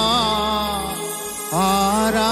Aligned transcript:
ಆರಾ 1.62 2.30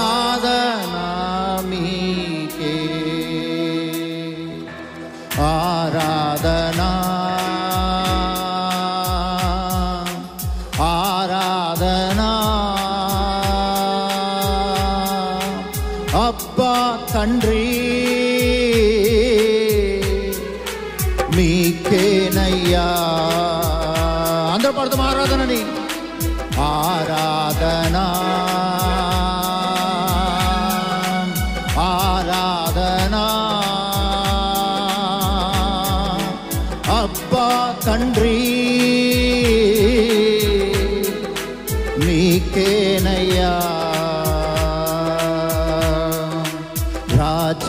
అబ్బా 16.19 16.73
తండ్రి 17.13 17.63
మీకేనయ్యా 21.37 22.87
అందరూ 24.53 24.73
పడతాం 24.73 25.01
ఆరాధనని 25.05 25.61
ఆరాధనా 26.67 28.05
ఆరాధనా 31.85 33.23
అబ్బా 36.97 37.47
తండ్రి 37.85 38.37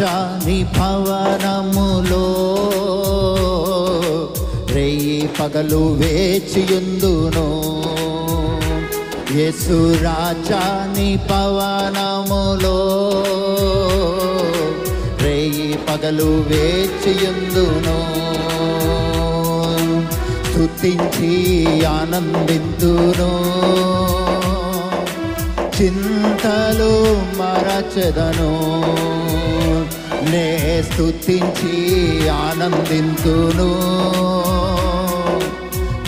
నీ 0.02 0.64
భవనములో 0.64 2.26
రేయి 4.74 5.30
పగలు 5.40 5.94
వేచియుందును. 5.94 7.48
యేసు 9.38 9.98
రాజా 10.04 10.94
నీ 10.98 11.20
పవనములో 11.32 12.78
రేయి 15.24 15.80
పగలు 15.90 16.46
వేచియుందును. 16.48 18.00
స్థుతించి 20.52 21.86
ఆనందిందును. 21.86 23.32
చింతలు 25.82 27.22
మరచెదను. 27.38 28.70
నే 30.22 30.84
స్థుతించి 30.92 32.30
ఆనందింతును. 32.30 33.70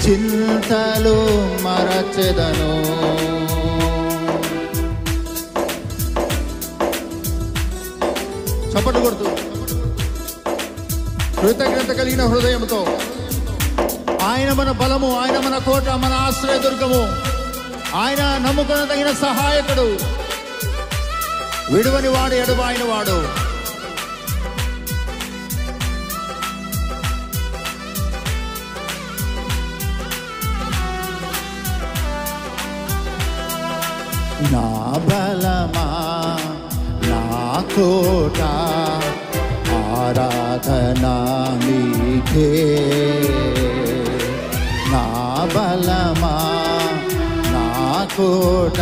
చింతలు 0.08 1.16
మరచెదను. 1.62 2.82
చప్పట్లు 8.70 9.02
కొడుతూ. 9.02 9.26
కృతజ్ఞత 11.42 11.98
కలిగిన 11.98 12.26
హృదయంతో 12.26 12.86
ఆయన 14.28 14.54
మన 14.54 14.72
బలము 14.72 15.20
ఆయన 15.20 15.40
మన 15.40 15.58
కోట 15.58 15.90
మన 15.90 16.14
ఆశ్రయ 16.14 16.58
దుర్గము. 16.58 17.16
ఆయన 17.96 18.48
నమ్ముకున 18.48 18.84
తగిన 18.84 19.12
సహాయకుడు. 19.12 19.98
విడువని 21.74 22.08
వాడు 22.08 22.34
ఎడబాయిన 22.34 22.84
వాడు. 22.84 23.51
నా 34.52 34.92
బలమా? 35.08 36.08
నా 37.04 37.64
కోట? 37.76 38.42
ఆరాధనా 39.74 41.16
మీకే. 41.66 42.80
నా 44.92 45.06
బలమా? 45.56 46.36
నా 47.46 48.08
కోట? 48.18 48.82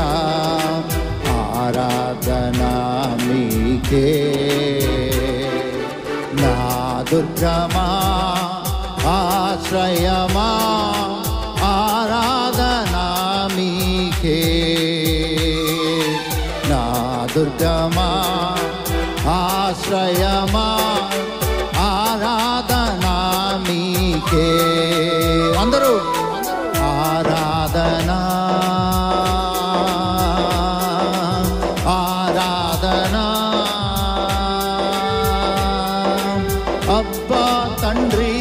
ఆరాధనా 1.31 2.71
మీకే. 3.25 4.39
నా 6.33 7.03
దుర్గమా? 7.11 7.87
ఆశ్రయమా? 9.05 10.49
ఆరాధనా 11.63 13.05
మీకే. 13.55 14.58
దుర్గమా 17.34 18.08
ఆశ్రయమా 19.34 20.66
ఆరాధనా 21.86 23.14
మీకే 23.66 24.48
అందరూ 25.62 25.92
ఆరాధనా 26.90 28.18
ఆరాధనా 31.94 33.24
అబ్బా 36.98 37.44
తండ్రి 37.82 38.34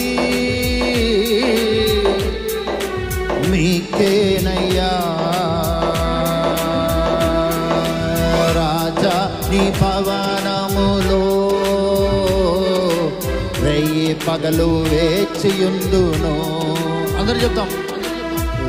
మీకేనయ్యా 3.51 4.26
పగలు 14.40 14.66
వేచియుందును 14.90 16.32
అందరు 17.18 17.38
చెప్తాం. 17.44 17.70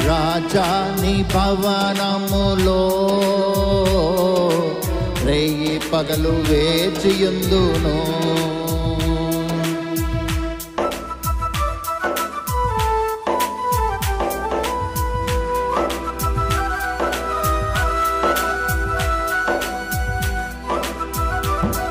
రాజాని 0.07 1.13
భవనములో 1.33 2.79
రేయి 5.27 5.73
పగలు 5.91 6.33
వేచియుందును 6.49 7.95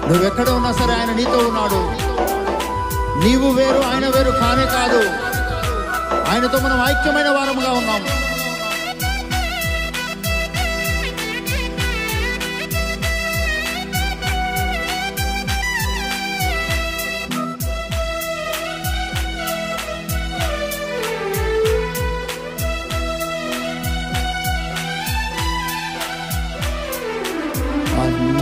నువ్వెక్కడ 0.08 0.48
ఉన్నా 0.50 0.72
సరే 0.72 0.92
ఆయన 0.98 1.10
నీతో 1.16 1.38
ఉన్నాడు. 1.48 1.80
నీవు 3.24 3.48
వేరు 3.52 3.80
ఆయన 3.86 4.08
వేరు 4.08 4.30
కానే 4.30 4.66
కాదు. 4.66 5.00
ఆయనతో 6.30 6.58
మనం 6.58 6.78
ఐక్యమైన 6.84 7.28
వారముగా 7.28 7.70
ఉన్నాము. 7.70 8.27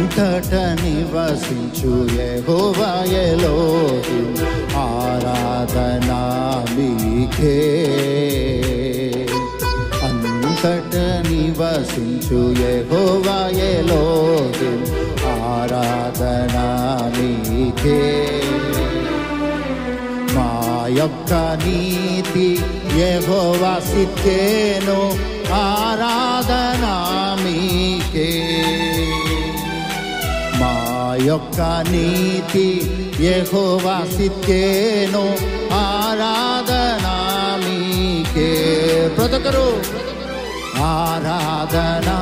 అంతట 0.06 0.54
నివసించు 0.54 2.18
యెహోవాయలో 2.18 3.54
ఆరాధనా 4.80 6.20
మీకే. 6.74 7.56
అంతట 10.04 10.94
నివసించు 11.28 12.40
యెహోవాయలో 12.62 14.04
ఆరాధనా 15.32 16.66
మీకే. 17.16 18.02
మా 20.34 20.86
యొక్క 20.88 21.32
నీతి 21.32 22.62
యెహోవా 22.94 23.80
సిక్కేను 23.80 25.00
ఆరాధన 25.52 26.84
మీకే. 27.44 28.85
మా 31.15 31.15
యొక్క 31.25 31.59
నీతి 31.89 32.65
యెహోవా 33.25 33.95
సిద్ధేను 34.13 35.21
ఆరాధన 35.79 37.05
మీకే 37.63 38.49
బ్రతకరు 39.15 39.69
ఆరాధనా 40.87 40.89
ఆరాధనా 40.89 42.17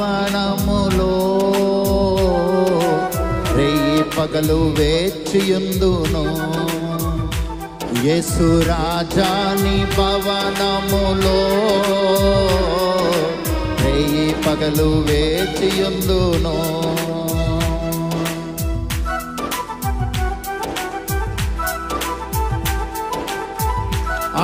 భవనములో 0.00 1.14
రేయి 3.56 4.02
పగలు 4.14 4.58
వేచియుందును. 4.78 6.22
యేసు 8.06 8.46
రాజాని 8.68 9.76
భవనములో 9.96 11.36
రేయి 13.82 14.26
పగలు 14.46 14.88
వేచియుందును. 15.08 16.56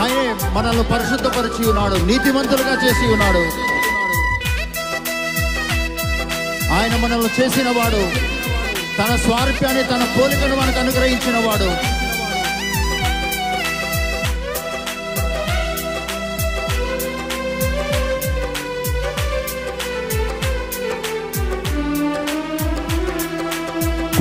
ఆయే 0.00 0.26
మనల్ని 0.56 0.84
పరిశుద్ధపరిచి 0.92 1.64
ఉన్నాడు 1.70 1.96
నీతిమంతులుగా 2.10 2.76
చేసి 2.84 3.06
ఉన్నాడు 3.12 3.44
ఆయన 6.76 6.94
మనల్ని 6.96 7.30
చేసిన 7.38 7.68
వాడు 7.70 8.02
తన 8.98 9.12
స్వారూప్యాన్ని 9.24 9.84
తన 9.84 10.02
పోలికను 10.14 10.56
మనకు 10.56 10.78
అనుగ్రహించిన 10.78 11.38
వాడు 11.46 11.68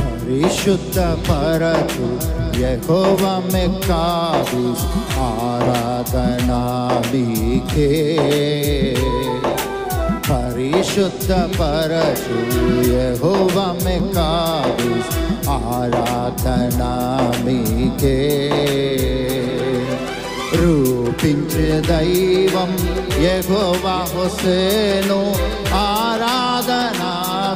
పరిశుద్ధ 0.07 0.99
పరచు 1.27 2.07
యహోవమే 2.61 3.65
కాదు 3.87 4.63
ఆరాధనా 5.25 6.61
మీకే 10.64 10.64
పరిశుద్ధ 10.72 11.32
పరచు 11.56 12.36
యహోవ 12.92 13.56
మెక్కాదు 13.84 14.90
ఆరాధనా 15.54 16.90
మీకే 17.44 18.16
రూపించే 20.60 21.66
దైవం 21.88 22.72
యెహోవా 23.24 23.96
హొసేను 24.14 25.20
ఆరాధనా 25.82 27.12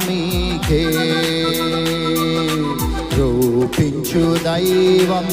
మీకే 0.07 0.83
రూపించు 3.17 4.23
దైవం 4.45 5.27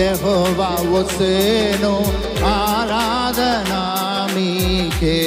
యెహోవా 0.00 0.70
హొసేను 0.84 1.94
ఆరాధనా 2.54 3.82
మీకే 4.34 5.18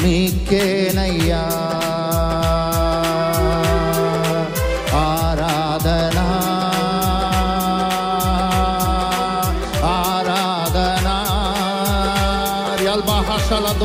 மீக்கேனையா. 0.01 1.74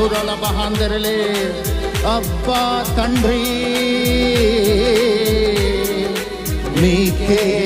దూరల 0.00 0.30
బహాందరలే 0.42 1.18
అబ్బా 2.08 2.60
తండ్రి 2.96 3.42
మీకేనయ్యా 6.80 7.59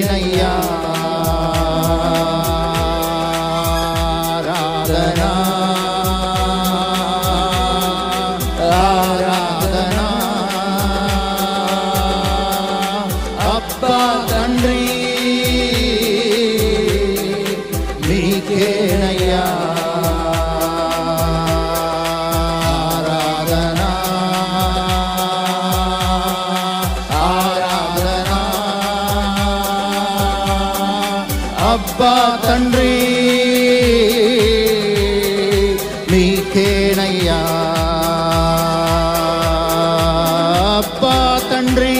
அப்பா 32.06 32.40
தன்றி. 32.48 32.96
நீக்கேனையா 36.12 37.38
அப்பா 40.76 41.16
தன்றி. 41.50 41.98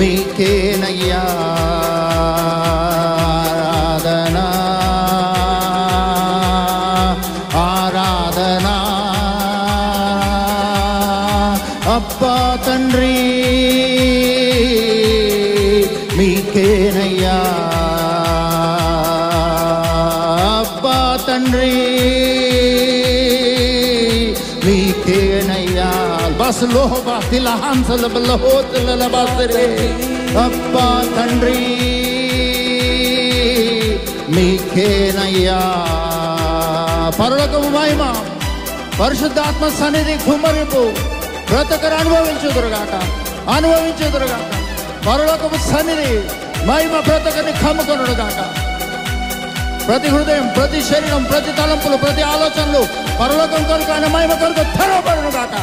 நீக்கேனையா 0.00 1.22
బస్ 26.46 26.62
లోహ 26.62 27.20
తిలహాన్సల 27.30 28.06
బలహోతల 28.06 29.06
బసరే 29.06 29.64
అబ్బా 30.38 31.02
తండ్రి 31.16 31.58
మీకేనయ్యా? 34.28 35.58
పరలోకము 37.20 37.68
మహిమ 37.68 38.02
పరిశుద్ధాత్మ 39.00 39.68
సన్నిధి 39.68 40.14
కుమ్మరింపు 40.26 40.82
బ్రతకరు 41.50 41.94
అనుభవించుదురుగాక 41.94 42.94
అనుభవించుదురుగాక. 43.50 44.52
పరులకము 45.06 45.58
సన్నిధి 45.70 46.12
మహిమ 46.66 47.00
ప్రతి 47.00 47.28
ఒక్కరిని 47.28 47.52
కమ్ముకొనుడుగాక. 47.52 48.38
ప్రతి 49.88 50.08
హృదయం 50.08 50.46
ప్రతి 50.56 50.82
శరీరం 50.82 51.24
ప్రతి 51.24 51.52
తలంపులు 51.52 51.96
ప్రతి 51.96 52.22
ఆలోచనలు 52.22 52.82
పరలోకం 53.20 53.64
కొరకు 53.64 53.92
ఆయన 53.92 54.06
మహిమ 54.06 54.34
కొరకు 54.34 54.64
తెరవబడును 54.78 55.30
గాక 55.30 55.56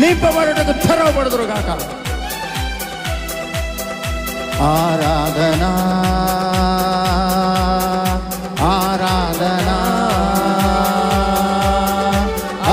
నింపబడుటకు 0.00 0.74
తెరవబడుదురు 0.82 1.44
గాక 1.44 1.68
ఆరాధనా 4.64 5.72
ఆరాధనా 8.68 9.78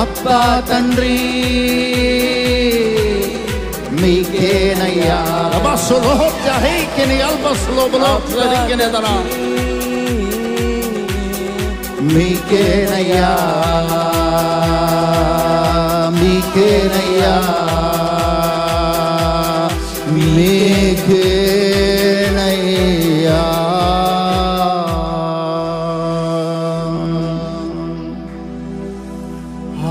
అబ్బా 0.01 0.41
తండ్రి 0.69 1.17
మీకేనయ్యా 4.01 5.19
అబ్బస్సులో 5.49 6.13
மீட்கிறேன் 16.46 16.94
ஐயா 16.98 17.34
மீட்கிறேன் 21.06 22.38
ஐயா 22.44 23.40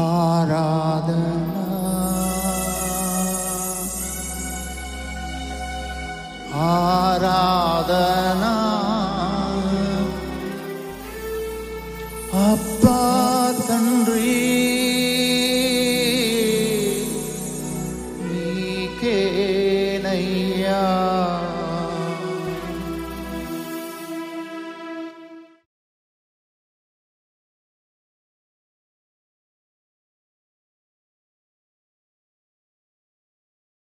ஆராதனா. 0.04 1.66
ஆராதனா. 6.68 8.54
அப்பா 12.50 13.00
தன்றி 13.68 14.65